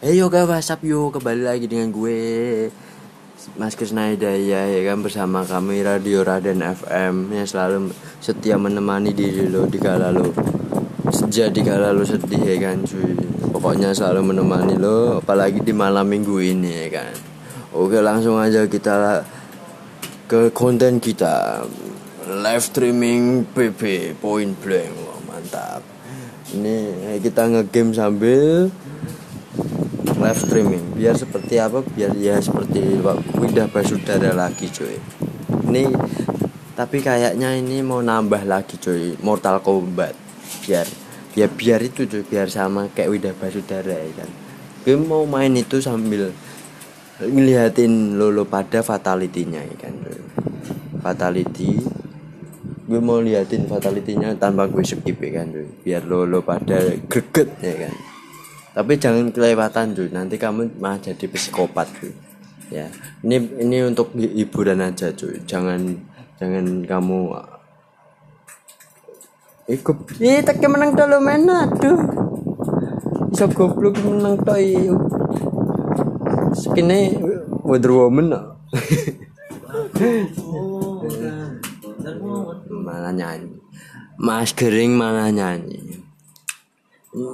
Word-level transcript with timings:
Hey 0.00 0.16
yo 0.16 0.32
guys, 0.32 0.48
WhatsApp 0.48 0.80
yo 0.80 1.12
kembali 1.12 1.44
lagi 1.44 1.68
dengan 1.68 1.92
gue 1.92 2.16
Mas 3.60 3.76
Krisna 3.76 4.08
Hidayah 4.08 4.72
ya 4.72 4.80
kan 4.88 5.04
bersama 5.04 5.44
kami 5.44 5.84
Radio 5.84 6.24
Raden 6.24 6.64
FM 6.64 7.28
yang 7.36 7.44
selalu 7.44 7.92
setia 8.16 8.56
menemani 8.56 9.12
diri 9.12 9.52
lo 9.52 9.68
di 9.68 9.76
kala 9.76 10.08
lo 10.08 10.32
sejak 11.12 11.52
di 11.52 11.60
kala 11.60 11.92
lo 11.92 12.00
sedih 12.00 12.40
ya 12.40 12.56
kan 12.64 12.80
cuy. 12.80 13.12
Pokoknya 13.52 13.92
selalu 13.92 14.32
menemani 14.32 14.80
lo 14.80 15.20
apalagi 15.20 15.60
di 15.60 15.76
malam 15.76 16.08
minggu 16.08 16.48
ini 16.48 16.88
ya 16.88 16.88
kan. 16.96 17.12
Oke 17.76 18.00
langsung 18.00 18.40
aja 18.40 18.64
kita 18.64 19.20
ke 20.24 20.48
konten 20.56 20.96
kita. 20.96 21.60
Live 22.24 22.64
streaming 22.64 23.44
PP 23.52 24.16
point 24.16 24.56
blank 24.64 24.96
Wah, 24.96 25.20
mantap. 25.28 25.84
Ini 26.56 27.20
kita 27.20 27.52
ngegame 27.52 27.92
sambil 27.92 28.72
live 30.20 30.36
streaming. 30.36 30.84
Biar 30.92 31.16
seperti 31.16 31.56
apa? 31.56 31.80
Biar 31.80 32.12
ya 32.14 32.36
seperti 32.36 33.00
Windah 33.40 33.66
Basudara 33.72 34.36
lagi 34.36 34.68
cuy. 34.68 35.00
Ini 35.72 35.88
tapi 36.76 37.00
kayaknya 37.00 37.56
ini 37.56 37.80
mau 37.80 38.04
nambah 38.04 38.44
lagi 38.44 38.76
cuy. 38.76 39.16
Mortal 39.24 39.64
Kombat. 39.64 40.12
Biar 40.68 40.84
ya 41.32 41.48
biar 41.48 41.80
itu 41.80 42.04
cuy. 42.04 42.22
Biar 42.28 42.52
sama 42.52 42.92
kayak 42.92 43.08
Windah 43.08 43.34
Basudara 43.34 43.96
ya 43.96 44.12
kan. 44.20 44.30
Gue 44.84 44.96
mau 45.00 45.24
main 45.24 45.52
itu 45.56 45.80
sambil 45.80 46.32
ngeliatin 47.20 48.16
lolo 48.16 48.48
pada 48.48 48.80
fatality-nya 48.84 49.60
ya 49.64 49.76
kan 49.76 49.92
fatality. 51.00 51.80
Gue 52.90 52.98
mau 52.98 53.22
liatin 53.22 53.70
fatality-nya 53.70 54.34
tanpa 54.34 54.66
gue 54.66 54.82
skip 54.82 55.14
ya 55.14 55.30
kan 55.40 55.54
biar 55.86 56.02
lolo 56.04 56.42
pada 56.42 56.90
greget 57.06 57.54
ya 57.62 57.86
kan 57.86 58.09
tapi 58.70 58.94
jangan 59.02 59.34
kelewatan 59.34 59.98
cuy 59.98 60.08
nanti 60.14 60.38
kamu 60.38 60.78
mah 60.78 61.02
jadi 61.02 61.26
psikopat 61.26 61.90
cuy 61.98 62.14
ya. 62.70 62.86
Ini 63.26 63.36
ini 63.66 63.82
untuk 63.82 64.14
hiburan 64.14 64.78
aja 64.78 65.10
cuy 65.10 65.42
jangan 65.42 65.98
jangan 66.38 66.86
kamu 66.86 67.34
ikut 69.70 69.96
ih 70.18 70.42
tak 70.42 70.62
menang 70.66 70.94
dulu 70.98 71.18
mana 71.22 71.66
tuh 71.78 71.98
bisa 73.30 73.46
goblok 73.50 73.98
menang 74.02 74.38
tuh 74.42 74.98
skinnya 76.54 77.14
Wonder 77.62 77.94
Woman 77.94 78.34
malah 82.70 83.12
nyanyi. 83.14 83.60
Mas 84.18 84.50
Gering 84.52 84.98
malah 84.98 85.30
nyanyi 85.30 86.02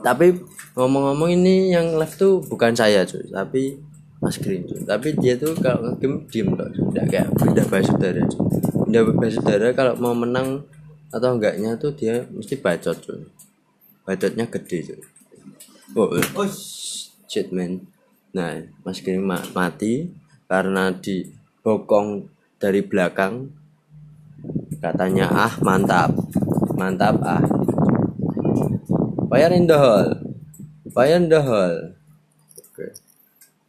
tapi 0.00 0.32
ngomong-ngomong 0.72 1.28
ini 1.36 1.76
yang 1.76 2.00
left 2.00 2.16
tuh 2.16 2.40
bukan 2.40 2.72
saya 2.72 3.04
cuy. 3.04 3.28
Tapi 3.28 3.76
Mas 4.18 4.40
Green 4.40 4.64
cuy. 4.64 4.80
Tapi 4.80 5.12
dia 5.20 5.36
tuh 5.36 5.52
kalau 5.60 5.92
game 6.00 6.24
diem 6.32 6.48
tuh 6.56 6.72
tidak 6.72 7.06
kayak 7.12 7.28
beda 7.36 7.62
basudara 7.68 8.22
cuy. 8.24 8.44
Beda 8.88 9.00
basudara 9.12 9.68
kalau 9.76 9.92
mau 10.00 10.16
menang 10.16 10.64
atau 11.12 11.36
enggaknya 11.36 11.76
tuh 11.76 11.92
dia 11.92 12.24
mesti 12.32 12.56
bacot 12.56 12.96
cuy. 12.96 13.28
Bacotnya 14.08 14.48
gede 14.48 14.78
cuy. 14.88 15.00
Oh, 15.92 16.16
oh 16.16 16.48
shit 17.28 17.52
man. 17.52 17.84
Nah 18.32 18.64
Mas 18.88 19.04
Green 19.04 19.20
ma 19.20 19.36
mati 19.52 20.08
karena 20.48 20.96
dibokong 20.96 22.24
dari 22.56 22.80
belakang. 22.80 23.52
Katanya 24.80 25.28
ah 25.28 25.52
mantap. 25.60 26.16
Mantap 26.72 27.20
ah 27.20 27.44
Fire 29.28 29.52
in 29.52 29.68
the 29.68 29.76
hall. 29.76 30.08
Fire 30.88 31.20
in 31.20 31.28
the 31.28 31.40
hall. 31.44 31.92
Oke. 32.56 32.96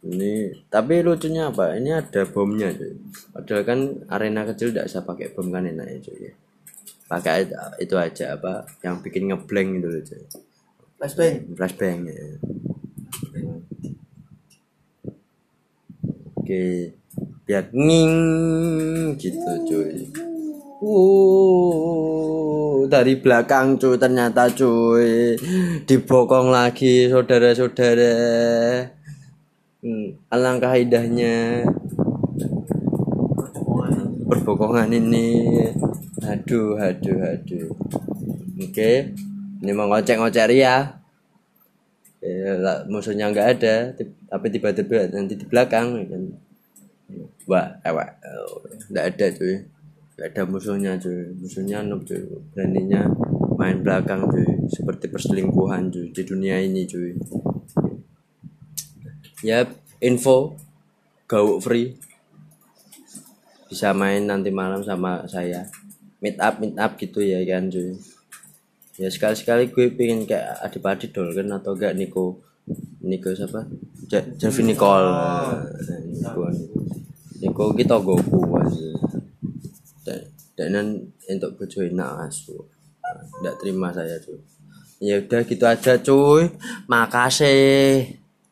Ini 0.00 0.64
tapi 0.72 1.04
lucunya 1.04 1.52
apa? 1.52 1.76
Ini 1.76 2.00
ada 2.00 2.24
bomnya 2.24 2.72
cuy. 2.72 2.96
Padahal 3.36 3.62
kan 3.68 3.78
arena 4.08 4.48
kecil 4.48 4.72
tidak 4.72 4.88
usah 4.88 5.04
pakai 5.04 5.28
bom 5.36 5.52
kan 5.52 5.68
enak 5.68 5.84
ya 5.84 5.98
cuy. 6.08 6.32
Pakai 7.04 7.44
itu 7.76 7.94
aja 8.00 8.40
apa 8.40 8.64
yang 8.80 9.04
bikin 9.04 9.28
ngeblank 9.28 9.84
itu 9.84 9.88
loh 9.92 10.00
cuy. 10.00 10.24
Flashbang. 10.96 11.36
Flashbang 11.52 11.98
ya. 12.08 12.24
Oke. 16.40 16.96
Biar 17.44 17.68
nging 17.68 18.14
gitu 19.20 19.52
cuy. 19.68 20.08
Uh, 20.80 22.88
dari 22.88 23.20
belakang 23.20 23.76
cuy 23.76 24.00
ternyata 24.00 24.48
cuy 24.48 25.36
dibokong 25.84 26.48
lagi 26.48 27.04
saudara-saudara. 27.04 28.16
Hmm, 29.84 30.16
alangkah 30.32 30.80
indahnya 30.80 31.68
perbokongan 34.24 34.96
ini. 34.96 35.52
Aduh, 36.24 36.80
aduh, 36.80 37.28
aduh. 37.28 37.76
Oke, 38.64 39.12
ini 39.60 39.70
mau 39.76 39.84
ngocek-ngocek 39.92 40.48
ya. 40.56 40.96
Ya, 42.24 42.56
musuhnya 42.88 43.28
nggak 43.28 43.48
ada, 43.60 43.92
tapi 44.32 44.46
tiba-tiba 44.48 45.12
nanti 45.12 45.36
di 45.36 45.44
belakang 45.44 46.08
kan. 46.08 46.24
Wah, 47.44 47.68
ewek, 47.84 48.16
nggak 48.88 49.06
ada 49.12 49.28
cuy 49.36 49.60
gak 50.20 50.36
ada 50.36 50.44
musuhnya 50.44 51.00
cuy. 51.00 51.32
Musuhnya 51.40 51.80
noob 51.80 52.04
cuy. 52.04 52.20
Beraninya 52.52 53.08
main 53.56 53.80
belakang 53.80 54.28
cuy. 54.28 54.44
Seperti 54.68 55.08
perselingkuhan 55.08 55.88
cuy 55.88 56.12
di 56.12 56.22
dunia 56.28 56.60
ini 56.60 56.84
cuy. 56.84 57.16
Ya 59.40 59.64
info. 60.04 60.60
Gauk 61.24 61.64
free. 61.64 61.96
Bisa 63.72 63.96
main 63.96 64.28
nanti 64.28 64.52
malam 64.52 64.84
sama 64.84 65.24
saya. 65.24 65.64
Meet 66.20 66.36
up 66.36 66.60
meet 66.60 66.76
up 66.76 67.00
gitu 67.00 67.24
ya 67.24 67.40
kan 67.48 67.72
cuy. 67.72 67.96
Ya 69.00 69.08
sekali 69.08 69.40
sekali 69.40 69.72
gue 69.72 69.88
pengen 69.96 70.28
kayak 70.28 70.60
adik-adik 70.60 71.16
dol 71.16 71.32
kan 71.32 71.48
atau 71.56 71.72
enggak 71.72 71.96
Niko 71.96 72.44
Niko 73.00 73.32
siapa? 73.32 73.64
Javi 74.12 74.68
Nicole. 74.68 75.08
Niko 76.12 76.44
Niko 77.40 77.64
kita 77.72 77.96
goku 77.96 78.60
aja 78.60 79.00
dan 80.68 81.08
untuk 81.24 81.56
bojo 81.56 81.80
enak 81.80 82.28
asu 82.28 82.60
tidak 83.40 83.56
terima 83.56 83.88
saya 83.94 84.20
cuy 84.20 84.40
ya 85.00 85.16
udah 85.16 85.42
gitu 85.48 85.64
aja 85.64 85.96
cuy. 85.96 86.52
Makasih 86.86 88.19